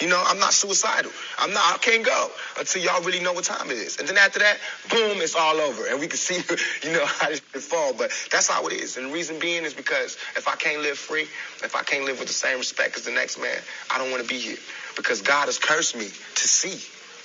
[0.00, 1.10] You know, I'm not suicidal.
[1.38, 1.74] I'm not.
[1.74, 3.98] I can't go until y'all really know what time it is.
[3.98, 4.58] And then after that,
[4.90, 6.36] boom, it's all over, and we can see,
[6.86, 7.92] you know, how can fall.
[7.92, 8.96] But that's how it is.
[8.96, 11.22] And the reason being is because if I can't live free,
[11.62, 13.58] if I can't live with the same respect as the next man,
[13.90, 14.58] I don't want to be here.
[14.96, 16.78] Because God has cursed me to see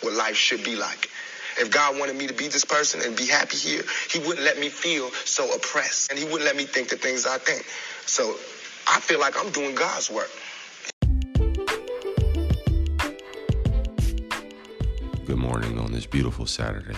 [0.06, 1.10] what life should be like.
[1.60, 4.58] If God wanted me to be this person and be happy here, He wouldn't let
[4.60, 7.64] me feel so oppressed, and He wouldn't let me think the things I think.
[8.08, 8.36] So
[8.88, 10.30] I feel like I'm doing God's work.
[15.34, 16.96] Good morning on this beautiful Saturday,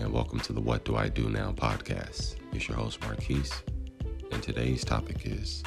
[0.00, 2.34] and welcome to the What Do I Do Now podcast.
[2.52, 3.44] It's your host, Marquis,
[4.32, 5.62] and today's topic is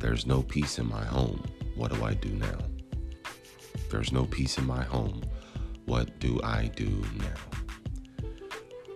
[0.00, 1.44] There's no peace in my home.
[1.76, 2.56] What do I do now?
[3.90, 5.20] There's no peace in my home.
[5.84, 8.30] What do I do now?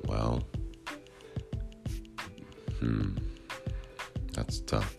[0.07, 0.43] Well,
[2.81, 3.11] hmm,
[4.33, 4.97] that's tough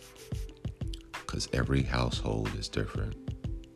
[1.13, 3.15] because every household is different.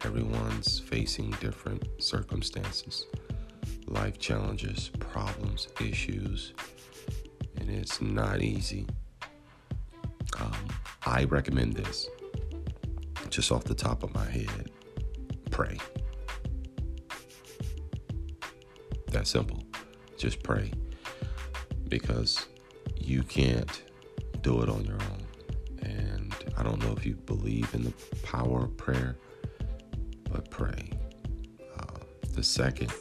[0.06, 3.06] Everyone's facing different circumstances,
[3.88, 6.54] life challenges, problems, issues,
[7.58, 8.88] and it's not easy.
[10.40, 10.68] Um,
[11.06, 12.08] I recommend this
[13.30, 14.72] just off the top of my head
[15.52, 15.78] pray.
[19.12, 19.64] That simple.
[20.18, 20.72] Just pray.
[21.90, 22.48] Because
[22.96, 23.84] you can't
[24.42, 25.26] do it on your own.
[25.82, 29.18] And I don't know if you believe in the power of prayer,
[30.32, 30.92] but pray.
[31.78, 32.00] Uh,
[32.34, 32.92] the second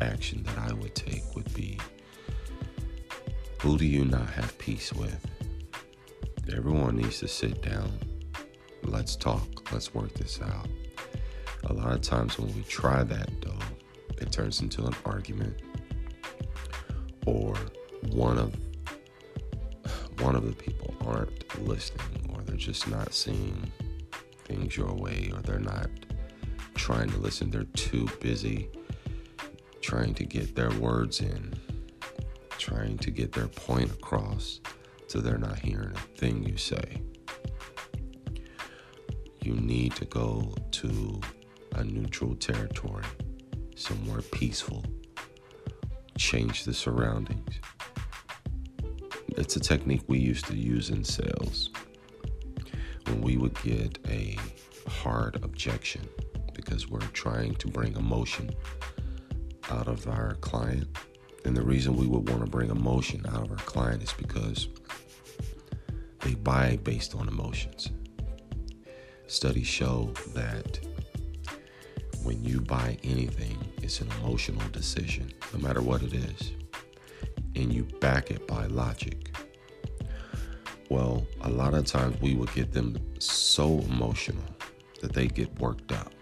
[0.00, 1.78] action that I would take would be
[3.60, 5.24] who do you not have peace with?
[6.54, 7.90] Everyone needs to sit down.
[8.82, 9.72] Let's talk.
[9.72, 10.68] Let's work this out.
[11.64, 13.58] A lot of times when we try that, though,
[14.20, 15.60] it turns into an argument
[17.26, 17.56] or
[18.10, 18.54] one of
[20.20, 23.70] one of the people aren't listening or they're just not seeing
[24.44, 25.88] things your way or they're not
[26.74, 28.68] trying to listen they're too busy
[29.80, 31.54] trying to get their words in
[32.58, 34.60] trying to get their point across
[35.06, 37.00] so they're not hearing a thing you say
[39.40, 41.20] you need to go to
[41.76, 43.04] a neutral territory
[43.78, 44.84] somewhere peaceful.
[46.18, 47.60] Change the surroundings.
[49.28, 51.70] It's a technique we used to use in sales
[53.06, 54.36] when we would get a
[54.88, 56.06] hard objection
[56.52, 58.50] because we're trying to bring emotion
[59.70, 60.88] out of our client.
[61.44, 64.68] And the reason we would want to bring emotion out of our client is because
[66.20, 67.90] they buy based on emotions.
[69.26, 70.80] Studies show that
[72.22, 76.52] when you buy anything, it's an emotional decision, no matter what it is,
[77.54, 79.30] and you back it by logic.
[80.90, 84.44] Well, a lot of times we would get them so emotional
[85.00, 86.12] that they get worked up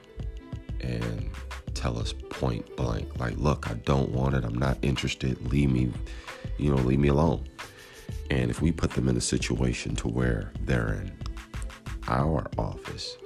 [1.87, 5.93] tell us point blank, like, look, I don't want it, I'm not interested, leave me,
[6.59, 7.47] you know, leave me alone.
[8.29, 11.17] And if we put them in a situation to where they're in
[12.09, 13.17] our office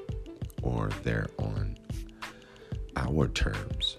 [0.63, 1.79] or they're on
[2.97, 3.97] our terms,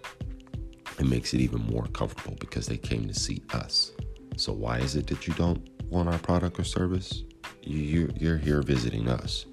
[1.00, 3.94] it makes it even more comfortable because they came to see us.
[4.38, 7.24] So why is it that you don't want our product or service?
[7.64, 9.48] You, you're here visiting us.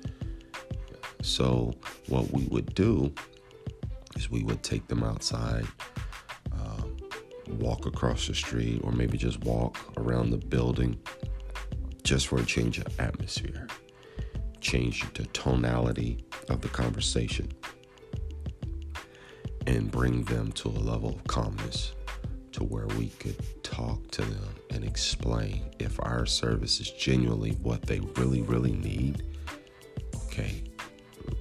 [1.23, 1.73] So
[2.09, 3.15] what we would do
[4.31, 5.67] we would take them outside,
[6.53, 6.83] uh,
[7.49, 10.99] walk across the street, or maybe just walk around the building,
[12.03, 13.67] just for a change of atmosphere,
[14.61, 17.49] change the tonality of the conversation
[19.67, 21.93] and bring them to a level of calmness
[22.53, 27.83] to where we could talk to them and explain if our service is genuinely what
[27.83, 29.23] they really, really need.
[30.25, 30.65] Okay,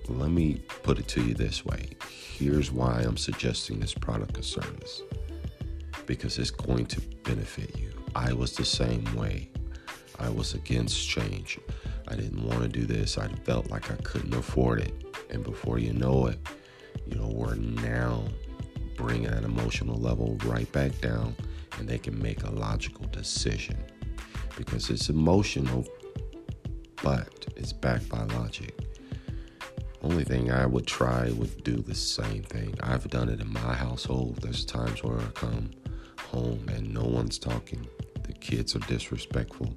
[0.09, 1.96] let me put it to you this way
[2.37, 5.01] here's why I'm suggesting this product or service
[6.05, 7.91] because it's going to benefit you.
[8.15, 9.49] I was the same way.
[10.19, 11.59] I was against change.
[12.07, 13.17] I didn't want to do this.
[13.17, 14.93] I felt like I couldn't afford it.
[15.29, 16.39] And before you know it,
[17.07, 18.23] you know, we're now
[18.95, 21.35] bringing that emotional level right back down
[21.79, 23.77] and they can make a logical decision
[24.55, 25.85] because it's emotional,
[27.03, 28.86] but it's backed by logic.
[30.03, 32.75] Only thing I would try would do the same thing.
[32.81, 34.37] I've done it in my household.
[34.41, 35.71] There's times where I come
[36.19, 37.87] home and no one's talking.
[38.23, 39.75] The kids are disrespectful,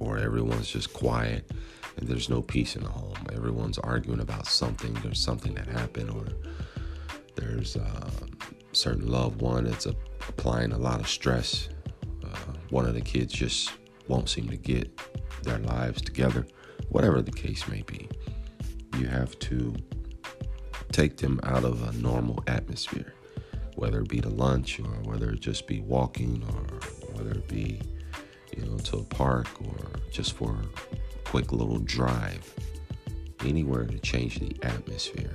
[0.00, 1.50] or everyone's just quiet
[1.96, 3.14] and there's no peace in the home.
[3.32, 4.92] Everyone's arguing about something.
[5.02, 6.26] There's something that happened, or
[7.36, 8.10] there's a uh,
[8.72, 11.68] certain loved one that's applying a lot of stress.
[12.24, 13.72] Uh, one of the kids just
[14.08, 14.90] won't seem to get
[15.42, 16.46] their lives together,
[16.88, 18.08] whatever the case may be.
[18.98, 19.74] You have to
[20.92, 23.14] take them out of a normal atmosphere,
[23.74, 26.78] whether it be to lunch or whether it just be walking or
[27.12, 27.80] whether it be,
[28.56, 32.54] you know, to a park or just for a quick little drive,
[33.44, 35.34] anywhere to change the atmosphere.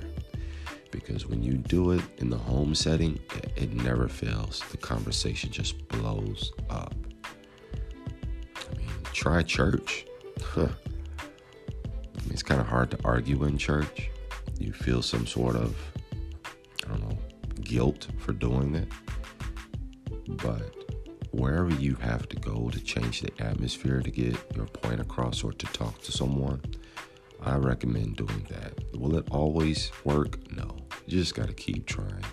[0.90, 4.62] Because when you do it in the home setting, it, it never fails.
[4.70, 6.94] The conversation just blows up.
[8.56, 10.06] I mean, try church.
[12.40, 14.08] It's kind of hard to argue in church
[14.58, 15.76] you feel some sort of,
[16.86, 17.18] I don't know,
[17.60, 18.88] guilt for doing it.
[20.26, 20.74] But
[21.32, 25.52] wherever you have to go to change the atmosphere to get your point across or
[25.52, 26.62] to talk to someone,
[27.42, 28.72] I recommend doing that.
[28.98, 30.50] Will it always work?
[30.50, 30.78] No.
[31.04, 32.24] You just got to keep trying.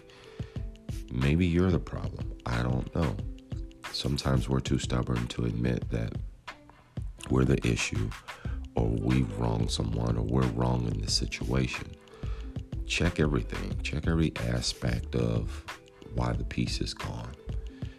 [1.12, 2.32] Maybe you're the problem.
[2.46, 3.14] I don't know.
[3.92, 6.14] Sometimes we're too stubborn to admit that
[7.30, 8.10] we're the issue
[8.78, 11.88] or we've wronged someone or we're wrong in this situation
[12.88, 15.64] check everything, check every aspect of
[16.16, 17.36] why the peace is gone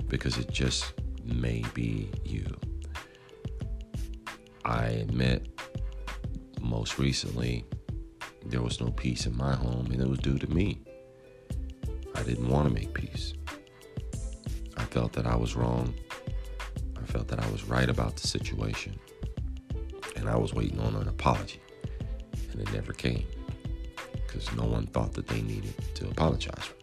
[0.08, 0.94] because it just
[1.24, 2.46] may be you.
[4.64, 5.46] I admit,
[6.60, 7.64] most recently,
[8.46, 10.80] there was no peace in my home, and it was due to me.
[12.14, 13.34] I didn't want to make peace.
[14.76, 15.94] I felt that I was wrong.
[17.00, 18.98] I felt that I was right about the situation.
[20.18, 21.62] And I was waiting on an apology,
[22.52, 23.26] and it never came
[24.26, 26.74] because no one thought that they needed to apologize for.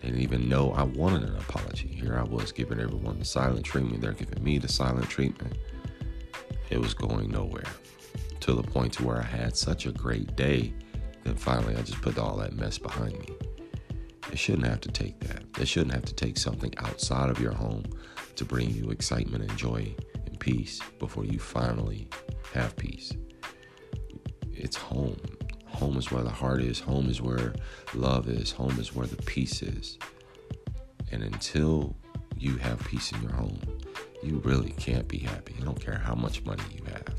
[0.00, 1.88] They didn't even know I wanted an apology.
[1.88, 4.02] Here I was giving everyone the silent treatment.
[4.02, 5.56] They're giving me the silent treatment.
[6.70, 7.70] It was going nowhere
[8.40, 10.74] to the point to where I had such a great day
[11.24, 13.28] Then finally I just put all that mess behind me.
[14.30, 15.44] It shouldn't have to take that.
[15.60, 17.84] It shouldn't have to take something outside of your home
[18.36, 19.94] to bring you excitement and joy
[20.42, 22.08] peace before you finally
[22.52, 23.12] have peace.
[24.52, 25.16] It's home.
[25.68, 26.80] Home is where the heart is.
[26.80, 27.54] Home is where
[27.94, 28.50] love is.
[28.50, 29.98] Home is where the peace is.
[31.12, 31.94] And until
[32.36, 33.60] you have peace in your home,
[34.20, 35.54] you really can't be happy.
[35.60, 37.14] I don't care how much money you have.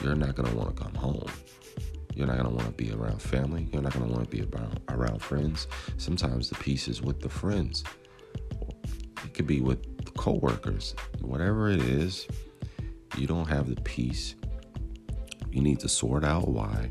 [0.00, 1.28] You're not going to want to come home.
[2.14, 3.68] You're not going to want to be around family.
[3.70, 5.68] You're not going to want to be around, around friends.
[5.98, 7.84] Sometimes the peace is with the friends.
[9.22, 9.87] It could be with
[10.18, 10.94] coworkers.
[11.20, 12.26] Whatever it is,
[13.16, 14.34] you don't have the peace.
[15.50, 16.90] You need to sort out why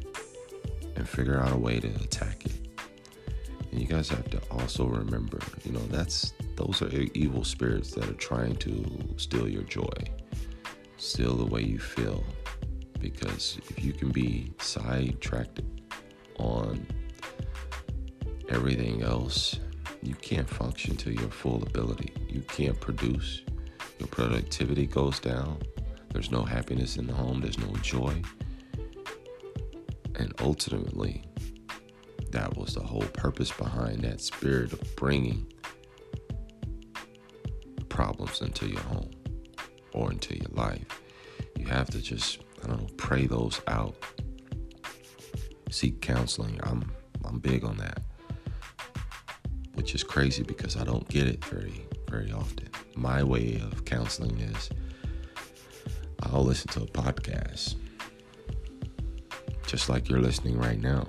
[0.96, 2.54] and figure out a way to attack it.
[3.72, 8.10] And you guys have to also remember, you know, that's those are evil spirits that
[8.10, 9.94] are trying to steal your joy,
[10.96, 12.24] steal the way you feel.
[13.00, 15.62] Because if you can be sidetracked
[16.40, 16.88] on
[18.50, 19.60] everything else,
[20.08, 22.14] you can't function to your full ability.
[22.30, 23.42] You can't produce.
[24.00, 25.60] Your productivity goes down.
[26.14, 27.42] There's no happiness in the home.
[27.42, 28.22] There's no joy.
[30.16, 31.26] And ultimately,
[32.32, 35.52] that was the whole purpose behind that spirit of bringing
[37.90, 39.12] problems into your home
[39.92, 41.02] or into your life.
[41.58, 43.98] You have to just, I don't know, pray those out.
[45.70, 46.62] Seek counseling.
[46.64, 46.94] I'm
[47.26, 48.07] I'm big on that.
[49.88, 52.68] Which is crazy because I don't get it very very often.
[52.98, 54.70] My way of counseling is
[56.24, 57.76] I'll listen to a podcast
[59.66, 61.08] just like you're listening right now.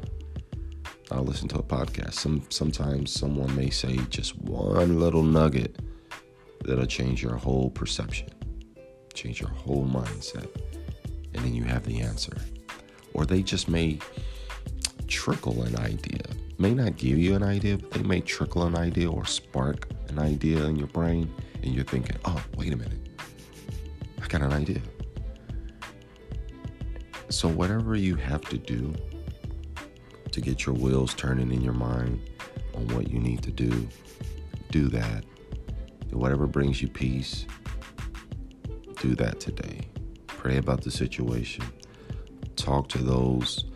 [1.11, 2.13] I'll listen to a podcast.
[2.15, 5.81] Some sometimes someone may say just one little nugget
[6.65, 8.29] that'll change your whole perception,
[9.13, 10.49] change your whole mindset,
[11.35, 12.37] and then you have the answer.
[13.13, 13.99] Or they just may
[15.09, 16.23] trickle an idea.
[16.61, 20.19] May not give you an idea, but they may trickle an idea or spark an
[20.19, 22.99] idea in your brain, and you're thinking, "Oh, wait a minute,
[24.21, 24.83] I got an idea."
[27.29, 28.93] So, whatever you have to do
[30.33, 32.21] to get your wheels turning in your mind
[32.75, 33.89] on what you need to do,
[34.71, 35.25] do that.
[36.11, 37.47] Whatever brings you peace,
[39.01, 39.89] do that today.
[40.27, 41.65] Pray about the situation.
[42.57, 43.67] Talk to those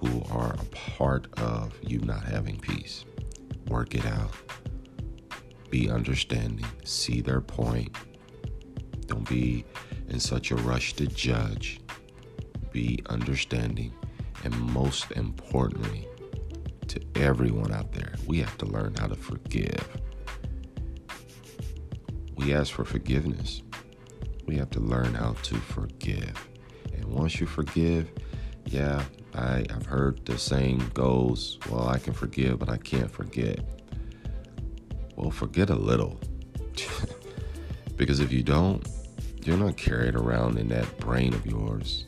[0.00, 0.64] who are a
[0.96, 3.04] part of you not having peace.
[3.68, 4.32] Work it out.
[5.70, 6.66] Be understanding.
[6.84, 7.94] See their point.
[9.06, 9.64] Don't be
[10.08, 11.80] in such a rush to judge
[12.72, 13.92] be understanding,
[14.44, 16.08] and most importantly,
[16.88, 19.88] to everyone out there, we have to learn how to forgive.
[22.36, 23.62] We ask for forgiveness.
[24.46, 26.48] We have to learn how to forgive.
[26.94, 28.10] And once you forgive,
[28.66, 29.02] yeah,
[29.34, 33.60] I, I've heard the saying goes, well, I can forgive, but I can't forget.
[35.16, 36.20] Well, forget a little.
[37.96, 38.86] because if you don't,
[39.44, 42.06] you're not carried around in that brain of yours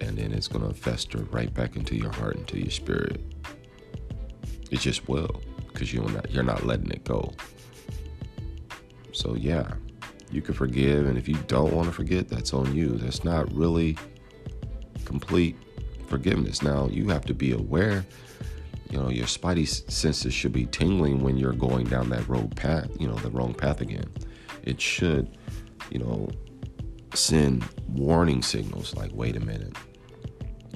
[0.00, 3.20] and then it's going to fester right back into your heart, into your spirit.
[4.70, 5.40] It just will
[5.72, 7.32] because you're not, you're not letting it go.
[9.12, 9.72] So, yeah,
[10.30, 11.06] you can forgive.
[11.06, 12.96] And if you don't want to forget, that's on you.
[12.96, 13.96] That's not really
[15.04, 15.56] complete
[16.08, 16.62] forgiveness.
[16.62, 18.04] Now, you have to be aware.
[18.90, 22.88] You know, your spidey senses should be tingling when you're going down that road path,
[22.98, 24.10] you know, the wrong path again.
[24.62, 25.36] It should,
[25.90, 26.30] you know,
[27.14, 29.76] send warning signals like, wait a minute,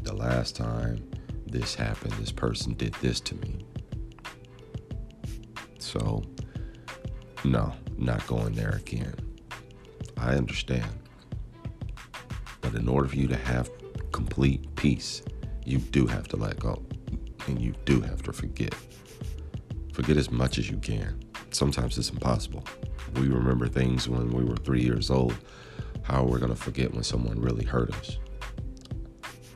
[0.03, 1.11] the last time
[1.47, 3.65] this happened, this person did this to me.
[5.79, 6.23] So,
[7.45, 9.15] no, not going there again.
[10.17, 10.91] I understand.
[12.61, 13.71] But in order for you to have
[14.13, 15.23] complete peace,
[15.65, 16.83] you do have to let go
[17.47, 18.75] and you do have to forget.
[19.93, 21.21] Forget as much as you can.
[21.51, 22.65] Sometimes it's impossible.
[23.15, 25.37] We remember things when we were three years old.
[26.03, 28.19] How we're we going to forget when someone really hurt us?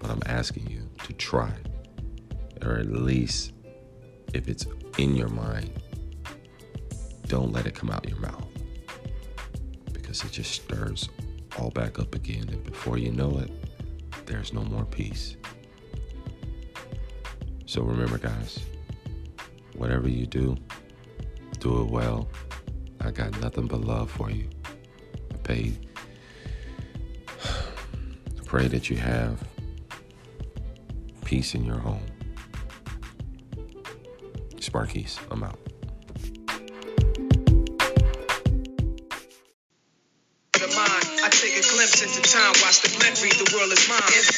[0.00, 1.52] But I'm asking you to try,
[2.62, 3.52] or at least
[4.34, 4.66] if it's
[4.98, 5.70] in your mind,
[7.26, 8.46] don't let it come out your mouth
[9.92, 11.08] because it just stirs
[11.58, 12.48] all back up again.
[12.48, 13.50] And before you know it,
[14.26, 15.36] there's no more peace.
[17.64, 18.60] So remember, guys,
[19.74, 20.56] whatever you do,
[21.58, 22.28] do it well.
[23.00, 24.48] I got nothing but love for you.
[25.32, 25.72] I pay,
[28.44, 29.42] pray that you have
[31.24, 32.06] peace in your home.
[34.56, 35.58] Sparkies, I'm out.
[42.66, 42.95] watch the
[43.88, 44.35] mom.